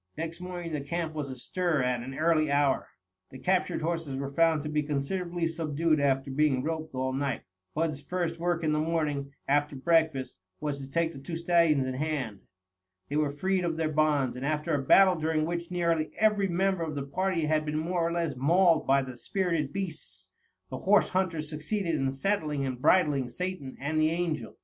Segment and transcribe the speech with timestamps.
[0.17, 2.89] Next morning the camp was astir at an early hour.
[3.29, 7.43] The captured horses were found to be considerably subdued after being roped all night.
[7.75, 11.93] Bud's first work in the morning, after breakfast, was to take the two stallions in
[11.93, 12.47] hand.
[13.09, 16.81] They were freed of their bonds, and after a battle during which nearly every member
[16.81, 20.31] of the party had been more or less mauled by the spirited beasts,
[20.71, 24.57] the horse hunters succeeded in saddling and bridling Satan and the Angel.